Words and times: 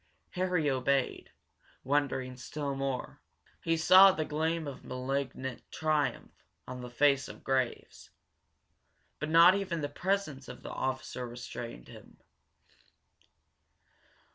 Harry 0.31 0.67
obeyed, 0.67 1.29
wondering 1.83 2.35
still 2.35 2.73
more. 2.73 3.21
He 3.61 3.77
saw 3.77 4.11
the 4.11 4.25
gleam 4.25 4.65
of 4.67 4.83
malignant 4.83 5.61
triumph 5.71 6.31
on 6.67 6.81
the 6.81 6.89
face 6.89 7.27
of 7.27 7.43
Graves. 7.43 8.09
But 9.19 9.29
not 9.29 9.53
even 9.53 9.81
the 9.81 9.89
presence 9.89 10.47
of 10.47 10.63
the 10.63 10.71
officer 10.71 11.27
restrained 11.27 11.87
him. 11.87 12.17